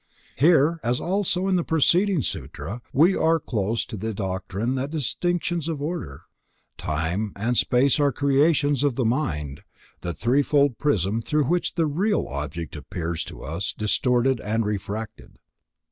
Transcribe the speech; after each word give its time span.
Here, 0.35 0.79
as 0.81 0.99
also 0.99 1.47
in 1.47 1.57
the 1.57 1.63
preceding 1.63 2.23
Sutra, 2.23 2.81
we 2.91 3.15
are 3.15 3.39
close 3.39 3.85
to 3.85 3.95
the 3.95 4.15
doctrine 4.15 4.73
that 4.73 4.89
distinctions 4.89 5.69
of 5.69 5.79
order, 5.79 6.23
time 6.75 7.33
and 7.35 7.55
space 7.55 7.99
are 7.99 8.11
creations 8.11 8.83
of 8.83 8.95
the 8.95 9.05
mind; 9.05 9.61
the 10.01 10.11
threefold 10.15 10.79
prism 10.79 11.21
through 11.21 11.45
which 11.45 11.75
the 11.75 11.85
real 11.85 12.27
object 12.29 12.75
appears 12.75 13.23
to 13.25 13.43
us 13.43 13.75
distorted 13.77 14.39
and 14.39 14.65
refracted. 14.65 15.37